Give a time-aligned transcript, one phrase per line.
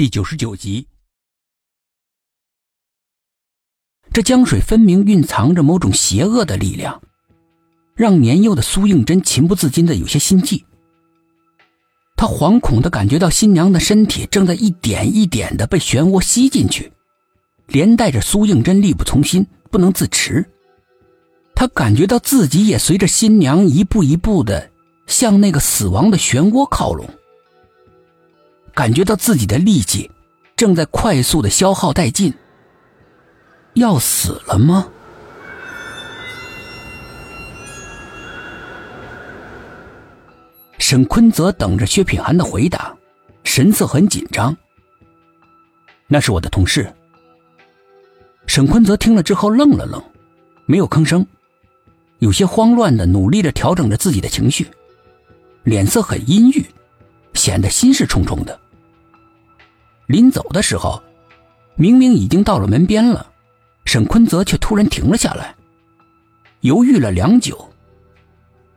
[0.00, 0.86] 第九十九集。
[4.14, 7.02] 这江水分明蕴藏着某种邪恶的力量，
[7.94, 10.64] 让年幼的苏应真情不自禁的有些心悸。
[12.16, 16.90] 他惶恐的感觉到新娘的身体正在一点一点的被漩涡吸进去，
[17.66, 20.42] 连带着苏应真力不从心，不能自持。
[21.54, 24.70] 他感觉到自己也随着新娘一步一步的
[25.06, 27.06] 向那个死亡的漩涡靠拢，
[28.74, 30.10] 感觉到自己的力气
[30.56, 32.32] 正在快速的消耗殆尽。
[33.74, 34.88] 要死了吗？
[40.78, 42.92] 沈坤泽等着薛品涵的回答，
[43.44, 44.56] 神色很紧张。
[46.08, 46.92] 那是我的同事。
[48.46, 50.02] 沈坤泽听了之后愣了愣，
[50.66, 51.24] 没有吭声，
[52.18, 54.66] 有些慌乱的努力着调整着自己的情绪，
[55.62, 56.66] 脸色很阴郁，
[57.34, 58.58] 显得心事重重的。
[60.10, 61.00] 临走的时候，
[61.76, 63.30] 明明已经到了门边了。
[63.84, 65.54] 沈坤泽却突然停了下来，
[66.62, 67.70] 犹豫了良久，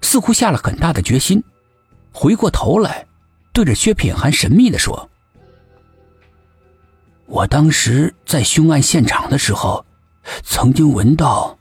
[0.00, 1.44] 似乎下了很大的决心，
[2.10, 3.06] 回过头来，
[3.52, 5.08] 对着薛品涵神秘的说
[7.26, 9.86] ：“我当时在凶案现场的时候，
[10.42, 11.56] 曾经闻到。”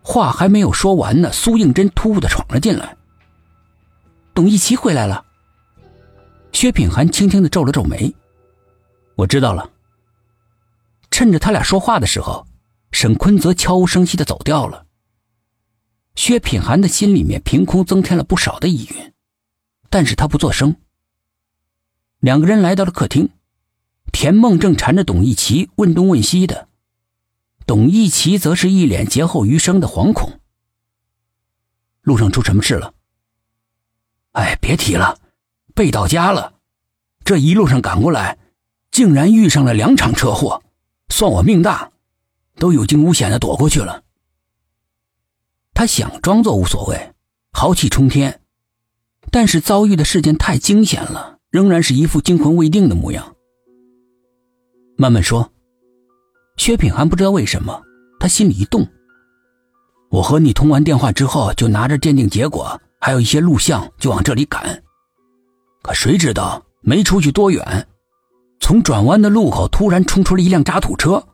[0.00, 2.96] 话还没有说完呢，苏应真突兀的闯了进来。
[4.32, 5.26] 董一奇回来了。
[6.52, 8.14] 薛品涵轻轻的皱了皱眉
[9.16, 9.70] ：“我知道了。”
[11.10, 12.46] 趁着他俩说话的时候，
[12.92, 14.86] 沈坤泽悄无声息的走掉了。
[16.16, 19.12] 薛品涵的心里面凭空增添了不少的疑云，
[19.88, 20.76] 但是他不作声。
[22.18, 23.30] 两个人来到了客厅，
[24.12, 26.68] 田梦正缠着董一奇问东问西的，
[27.64, 30.40] 董一奇则是一脸劫后余生的惶恐。
[32.02, 32.92] 路上出什么事了？
[34.32, 35.18] 哎，别提了，
[35.80, 36.52] 被盗家了。
[37.24, 38.36] 这一路上赶过来，
[38.90, 40.62] 竟然遇上了两场车祸。
[41.08, 41.90] 算我命大，
[42.56, 44.02] 都有惊无险的躲过去了。
[45.72, 47.14] 他想装作无所谓，
[47.52, 48.42] 豪气冲天，
[49.30, 53.34] 但是遭遇的事件太惊险了，仍然是一副惊魂未定的模样。
[54.98, 55.50] 慢慢说，
[56.58, 57.82] 薛品涵不知道为什么，
[58.18, 58.86] 他心里一动。
[60.10, 64.82] 我和你通完电话之后，就拿着鉴定结果，还有一些录像，就往这里赶。
[65.82, 67.88] 可谁知道，没出去多远。
[68.60, 71.26] 从转弯的路口突然冲出了一辆渣土车，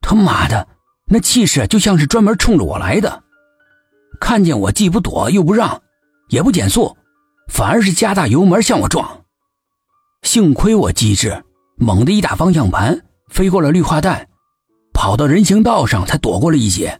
[0.00, 0.68] 他妈的，
[1.06, 3.24] 那气势就像是专门冲着我来的。
[4.20, 5.82] 看见我既不躲又不让，
[6.28, 6.96] 也不减速，
[7.48, 9.24] 反而是加大油门向我撞。
[10.22, 11.44] 幸亏我机智，
[11.76, 14.28] 猛地一打方向盘，飞过了绿化带，
[14.94, 16.98] 跑到人行道上才躲过了一劫。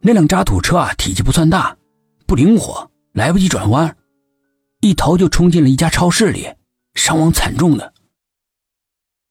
[0.00, 1.76] 那辆渣土车啊，体积不算大，
[2.26, 3.96] 不灵活，来不及转弯，
[4.84, 6.56] 一头就冲进了一家超市里，
[6.92, 7.94] 伤亡惨重的。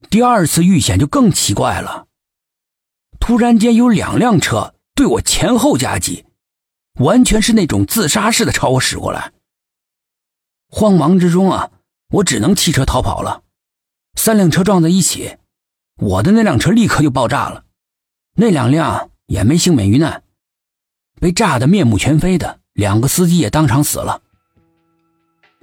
[0.09, 2.07] 第二次遇险就更奇怪了，
[3.19, 6.25] 突然间有两辆车对我前后夹击，
[6.95, 9.31] 完全是那种自杀式的朝我驶过来。
[10.69, 11.69] 慌忙之中啊，
[12.09, 13.43] 我只能弃车逃跑了。
[14.15, 15.37] 三辆车撞在一起，
[15.97, 17.65] 我的那辆车立刻就爆炸了，
[18.37, 20.23] 那两辆也没幸免于难，
[21.21, 24.23] 被炸得面目全非的，两个司机也当场死了。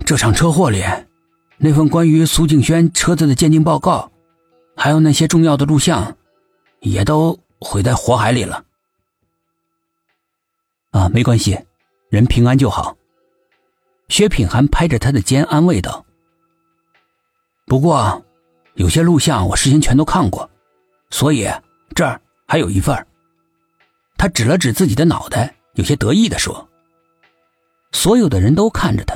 [0.05, 0.85] 这场车祸里，
[1.57, 4.11] 那份关于苏静轩车子的鉴定报告。
[4.77, 6.17] 还有那些重要的录像，
[6.81, 8.65] 也都毁在火海里了。
[10.91, 11.59] 啊，没关系，
[12.09, 12.97] 人平安就好。
[14.09, 16.05] 薛品涵拍着他的肩安慰道
[17.67, 18.25] ：“不过，
[18.75, 20.49] 有些录像我事先全都看过，
[21.11, 21.47] 所以
[21.95, 22.19] 这儿
[22.49, 23.07] 还有一份。”
[24.17, 26.67] 他指了指自己的脑袋，有些得意的说
[27.93, 29.15] ：“所有的人都看着他。”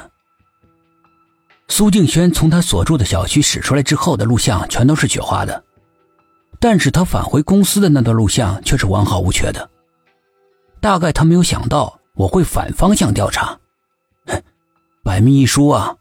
[1.68, 5.64] 苏静轩从他所住的小区驶出来之后的录像全都是雪花的，
[6.60, 9.68] 但是他返回公司的那段录像却是完好无缺的。
[10.80, 13.58] 大概他没有想到我会反方向调查，
[14.26, 14.42] 哼，
[15.02, 15.96] 百密一疏啊。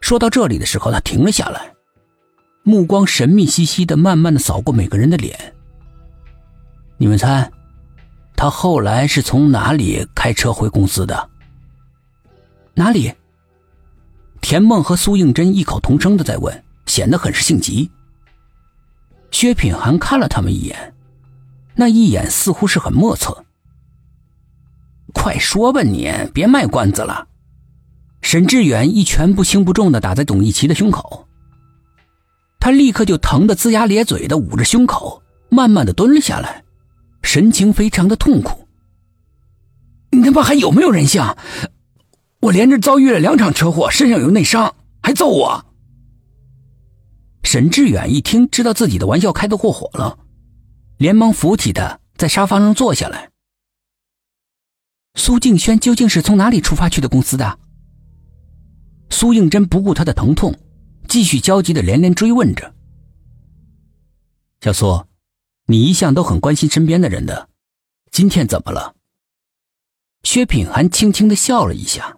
[0.00, 1.72] 说到这里的时候，他停了下来，
[2.62, 5.54] 目光神秘兮兮的，慢慢的扫过每个人的脸。
[6.98, 7.50] 你们猜，
[8.36, 11.30] 他后来是从哪里开车回公司的？
[12.74, 13.12] 哪里？
[14.42, 17.90] 田梦和苏应真异口同声的在问，显得很是性急。
[19.30, 20.94] 薛品涵看了他们一眼，
[21.74, 23.44] 那一眼似乎是很莫测。
[25.14, 27.28] 快说吧，你别卖关子了。
[28.20, 31.26] 沈志远一拳不轻不重的打在董一奇的胸口，
[32.60, 36.62] 他立刻就疼得龇牙咧嘴的捂着胸口，慢慢的蹲了下来，
[37.22, 38.68] 神情非常的痛苦。
[40.10, 41.22] 你他妈还有没有人性？
[42.42, 45.64] 我连着遭遇了两场车祸，身上有内伤，还揍我！
[47.44, 50.18] 沈志远一听，知道自己的玩笑开得过火了，
[50.98, 53.30] 连忙扶起他，在沙发上坐下来。
[55.14, 57.60] 苏静轩究竟是从哪里出发去的公司的？
[59.08, 60.58] 苏应真不顾他的疼痛，
[61.06, 62.74] 继续焦急的连连追问着
[64.60, 65.06] ：“小苏，
[65.66, 67.48] 你一向都很关心身边的人的，
[68.10, 68.96] 今天怎么了？”
[70.24, 72.16] 薛品涵轻轻的笑了一下。